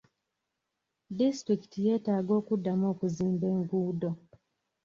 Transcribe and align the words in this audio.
Disitulikiti 1.17 1.77
yeetaaga 1.85 2.31
okuddamu 2.39 2.83
okuzimba 2.93 3.45
enguudo. 3.55 4.09